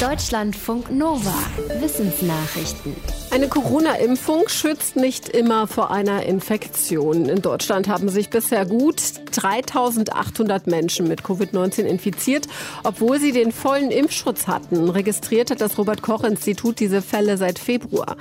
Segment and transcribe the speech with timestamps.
[0.00, 1.32] Deutschlandfunk Nova.
[1.80, 2.94] Wissensnachrichten.
[3.30, 7.30] Eine Corona-Impfung schützt nicht immer vor einer Infektion.
[7.30, 9.00] In Deutschland haben sich bisher gut
[9.32, 12.46] 3800 Menschen mit Covid-19 infiziert,
[12.84, 14.90] obwohl sie den vollen Impfschutz hatten.
[14.90, 18.16] Registriert hat das Robert-Koch-Institut diese Fälle seit Februar.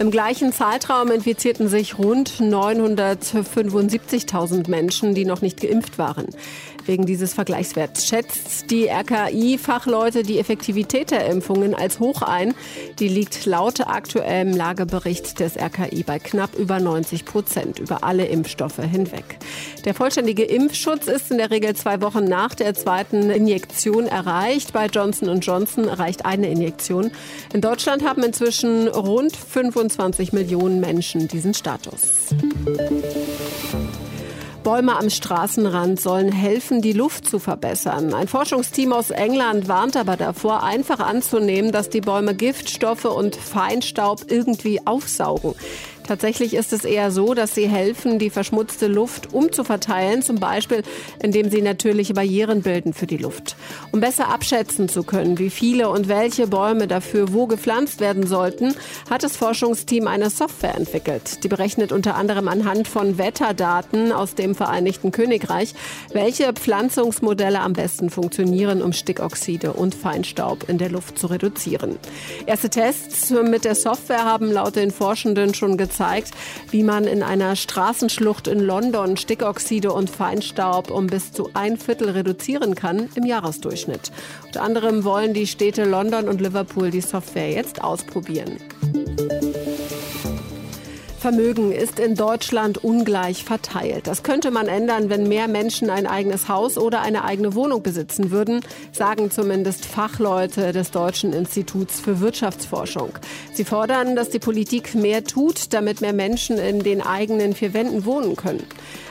[0.00, 6.26] Im gleichen Zeitraum infizierten sich rund 975.000 Menschen, die noch nicht geimpft waren.
[6.86, 12.54] Wegen dieses Vergleichswerts schätzt die RKI-Fachleute die Effektivität der Impfungen als hoch ein.
[12.98, 18.82] Die liegt laut aktuellem Lagebericht des RKI bei knapp über 90 Prozent über alle Impfstoffe
[18.82, 19.38] hinweg.
[19.84, 24.72] Der vollständige Impfschutz ist in der Regel zwei Wochen nach der zweiten Injektion erreicht.
[24.72, 27.10] Bei Johnson Johnson reicht eine Injektion.
[27.52, 32.34] In Deutschland haben inzwischen rund 25 Millionen Menschen diesen Status.
[34.62, 38.12] Bäume am Straßenrand sollen helfen, die Luft zu verbessern.
[38.12, 44.26] Ein Forschungsteam aus England warnt aber davor, einfach anzunehmen, dass die Bäume Giftstoffe und Feinstaub
[44.28, 45.54] irgendwie aufsaugen.
[46.10, 50.82] Tatsächlich ist es eher so, dass sie helfen, die verschmutzte Luft umzuverteilen, zum Beispiel
[51.22, 53.54] indem sie natürliche Barrieren bilden für die Luft.
[53.92, 58.74] Um besser abschätzen zu können, wie viele und welche Bäume dafür wo gepflanzt werden sollten,
[59.08, 61.44] hat das Forschungsteam eine Software entwickelt.
[61.44, 65.74] Die berechnet unter anderem anhand von Wetterdaten aus dem Vereinigten Königreich,
[66.12, 72.00] welche Pflanzungsmodelle am besten funktionieren, um Stickoxide und Feinstaub in der Luft zu reduzieren.
[72.46, 76.30] Erste Tests mit der Software haben laut den Forschenden schon gezeigt, gezeigt,
[76.70, 82.08] wie man in einer Straßenschlucht in London Stickoxide und Feinstaub um bis zu ein Viertel
[82.08, 84.10] reduzieren kann im Jahresdurchschnitt.
[84.46, 88.56] Unter anderem wollen die Städte London und Liverpool die Software jetzt ausprobieren.
[91.20, 94.06] Vermögen ist in Deutschland ungleich verteilt.
[94.06, 98.30] Das könnte man ändern, wenn mehr Menschen ein eigenes Haus oder eine eigene Wohnung besitzen
[98.30, 103.10] würden, sagen zumindest Fachleute des Deutschen Instituts für Wirtschaftsforschung.
[103.52, 108.06] Sie fordern, dass die Politik mehr tut, damit mehr Menschen in den eigenen vier Wänden
[108.06, 108.64] wohnen können.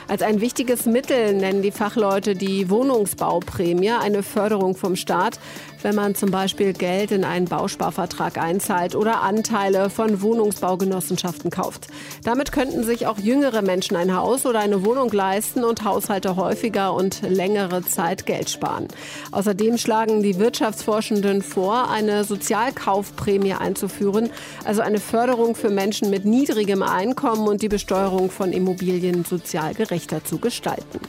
[0.08, 5.38] Als ein wichtiges Mittel nennen die Fachleute die Wohnungsbauprämie, eine Förderung vom Staat,
[5.82, 11.86] wenn man zum Beispiel Geld in einen Bausparvertrag einzahlt oder Anteile von Wohnungsbaugenossenschaften kauft.
[12.24, 16.92] Damit könnten sich auch jüngere Menschen ein Haus oder eine Wohnung leisten und Haushalte häufiger
[16.94, 18.88] und längere Zeit Geld sparen.
[19.30, 24.30] Außerdem schlagen die Wirtschaftsforschenden vor, eine Sozialkaufprämie einzuführen,
[24.64, 30.00] also eine Förderung für Menschen mit niedrigem Einkommen und die Besteuerung von Immobilien sozial gerecht
[30.00, 31.00] gerechter zu gestalten.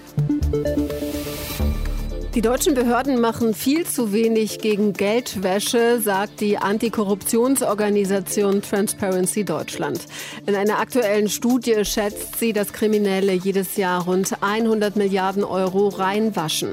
[2.42, 10.08] Die deutschen Behörden machen viel zu wenig gegen Geldwäsche, sagt die Antikorruptionsorganisation Transparency Deutschland.
[10.48, 16.72] In einer aktuellen Studie schätzt sie, dass Kriminelle jedes Jahr rund 100 Milliarden Euro reinwaschen.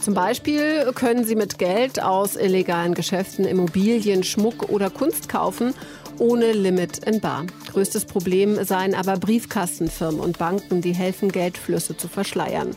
[0.00, 5.74] Zum Beispiel können sie mit Geld aus illegalen Geschäften Immobilien, Schmuck oder Kunst kaufen
[6.18, 7.46] ohne Limit in Bar.
[7.72, 12.74] Größtes Problem seien aber Briefkastenfirmen und Banken, die helfen, Geldflüsse zu verschleiern.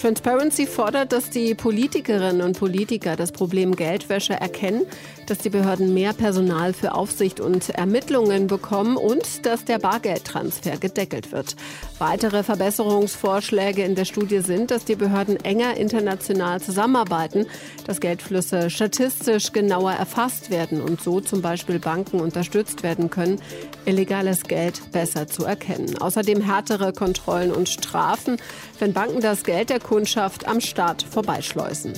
[0.00, 4.86] Transparency fordert, dass die Politikerinnen und Politiker das Problem Geldwäsche erkennen,
[5.26, 11.32] dass die Behörden mehr Personal für Aufsicht und Ermittlungen bekommen und dass der Bargeldtransfer gedeckelt
[11.32, 11.54] wird.
[11.98, 17.46] Weitere Verbesserungsvorschläge in der Studie sind, dass die Behörden enger international zusammenarbeiten,
[17.86, 23.40] dass Geldflüsse statistisch genauer erfasst werden und so zum Beispiel Banken unterstützt werden können,
[23.84, 25.98] illegales Geld besser zu erkennen.
[25.98, 28.36] Außerdem härtere Kontrollen und Strafen,
[28.78, 31.94] wenn Banken das Geld der Kundschaft am Staat vorbeischleusen.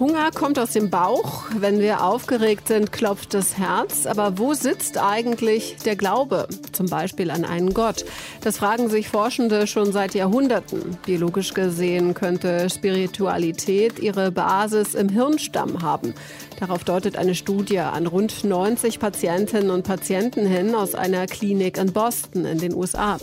[0.00, 1.42] Hunger kommt aus dem Bauch.
[1.58, 4.06] Wenn wir aufgeregt sind, klopft das Herz.
[4.06, 6.48] Aber wo sitzt eigentlich der Glaube?
[6.72, 8.06] Zum Beispiel an einen Gott.
[8.40, 10.96] Das fragen sich Forschende schon seit Jahrhunderten.
[11.04, 16.14] Biologisch gesehen könnte Spiritualität ihre Basis im Hirnstamm haben.
[16.58, 21.92] Darauf deutet eine Studie an rund 90 Patientinnen und Patienten hin aus einer Klinik in
[21.92, 23.18] Boston in den USA.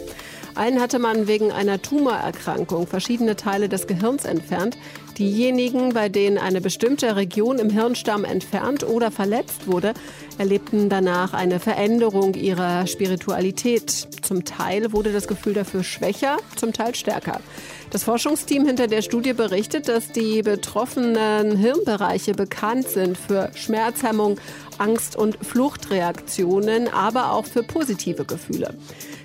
[0.58, 4.76] Allen hatte man wegen einer Tumorerkrankung verschiedene Teile des Gehirns entfernt.
[5.18, 9.94] Diejenigen, bei denen eine bestimmte Region im Hirnstamm entfernt oder verletzt wurde,
[10.38, 13.90] erlebten danach eine Veränderung ihrer Spiritualität.
[14.22, 17.42] Zum Teil wurde das Gefühl dafür schwächer, zum Teil stärker.
[17.90, 24.40] Das Forschungsteam hinter der Studie berichtet, dass die betroffenen Hirnbereiche bekannt sind für Schmerzhemmung,
[24.78, 28.74] Angst- und Fluchtreaktionen, aber auch für positive Gefühle.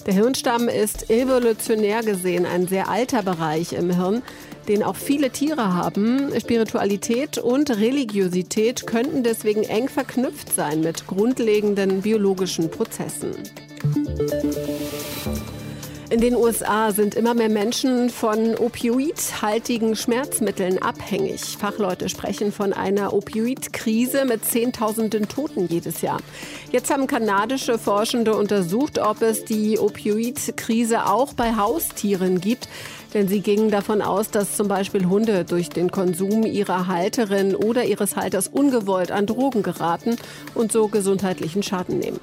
[0.07, 4.23] Der Hirnstamm ist evolutionär gesehen ein sehr alter Bereich im Hirn,
[4.69, 6.31] den auch viele Tiere haben.
[6.39, 13.33] Spiritualität und Religiosität könnten deswegen eng verknüpft sein mit grundlegenden biologischen Prozessen.
[16.13, 21.57] In den USA sind immer mehr Menschen von opioidhaltigen Schmerzmitteln abhängig.
[21.57, 26.19] Fachleute sprechen von einer Opioidkrise mit Zehntausenden Toten jedes Jahr.
[26.71, 32.69] Jetzt haben kanadische Forschende untersucht, ob es die Opioidkrise auch bei Haustieren gibt.
[33.15, 37.85] Denn sie gingen davon aus, dass zum Beispiel Hunde durch den Konsum ihrer Halterin oder
[37.85, 40.17] ihres Halters ungewollt an Drogen geraten
[40.55, 42.21] und so gesundheitlichen Schaden nehmen.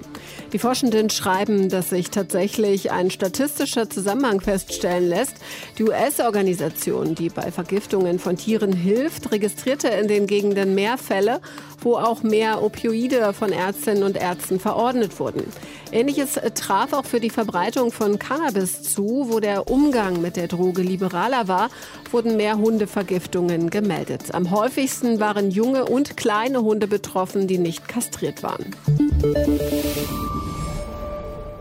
[0.51, 5.35] Die Forschenden schreiben, dass sich tatsächlich ein statistischer Zusammenhang feststellen lässt.
[5.77, 11.39] Die US-Organisation, die bei Vergiftungen von Tieren hilft, registrierte in den Gegenden mehr Fälle,
[11.81, 15.43] wo auch mehr Opioide von Ärztinnen und Ärzten verordnet wurden.
[15.91, 20.78] Ähnliches traf auch für die Verbreitung von Cannabis zu, wo der Umgang mit der Droge
[20.81, 21.69] liberaler war,
[22.11, 24.33] wurden mehr Hundevergiftungen gemeldet.
[24.33, 28.75] Am häufigsten waren junge und kleine Hunde betroffen, die nicht kastriert waren.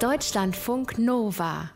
[0.01, 1.71] Deutschlandfunk Nova